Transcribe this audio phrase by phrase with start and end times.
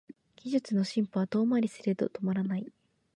[0.37, 2.65] 技術の進歩は遠回りはすれど止まらない